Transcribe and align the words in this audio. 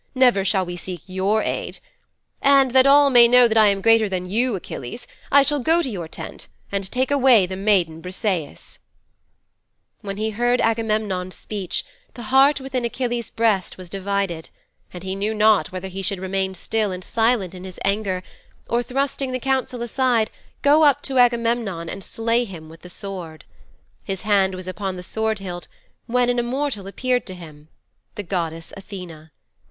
Never 0.15 0.43
shall 0.43 0.65
we 0.65 0.77
seek 0.77 1.01
your 1.05 1.43
aid. 1.43 1.77
And 2.41 2.71
that 2.71 2.87
all 2.87 3.11
may 3.11 3.27
know 3.27 3.45
I 3.55 3.67
am 3.67 3.81
greater 3.81 4.09
than 4.09 4.25
you, 4.27 4.55
Achilles, 4.55 5.05
I 5.31 5.43
shall 5.43 5.59
go 5.59 5.83
to 5.83 5.89
your 5.91 6.07
tent 6.07 6.47
and 6.71 6.91
take 6.91 7.11
away 7.11 7.45
the 7.45 7.55
maiden 7.55 8.01
Briseis."' 8.01 8.79
'When 10.01 10.17
he 10.17 10.31
heard 10.31 10.59
Agamemnon's 10.59 11.35
speech 11.35 11.85
the 12.15 12.23
heart 12.33 12.59
within 12.59 12.83
Achilles' 12.83 13.29
breast 13.29 13.77
was 13.77 13.91
divided, 13.91 14.49
and 14.91 15.03
he 15.03 15.15
knew 15.15 15.35
not 15.35 15.71
whether 15.71 15.87
he 15.87 16.01
should 16.01 16.17
remain 16.17 16.55
still 16.55 16.91
and 16.91 17.03
silent 17.03 17.53
in 17.53 17.63
his 17.63 17.79
anger, 17.85 18.23
or, 18.67 18.81
thrusting 18.81 19.31
the 19.33 19.39
council 19.39 19.83
aside, 19.83 20.31
go 20.63 20.81
up 20.81 21.03
to 21.03 21.19
Agamemnon 21.19 21.87
and 21.89 22.03
slay 22.03 22.43
him 22.43 22.69
with 22.69 22.81
the 22.81 22.89
sword. 22.89 23.45
His 24.03 24.21
hand 24.21 24.55
was 24.55 24.67
upon 24.67 24.95
the 24.95 25.03
sword 25.03 25.37
hilt 25.37 25.67
when 26.07 26.27
an 26.27 26.39
immortal 26.39 26.87
appeared 26.87 27.27
to 27.27 27.35
him 27.35 27.69
the 28.15 28.23
goddess 28.23 28.73
Athene. 28.75 29.29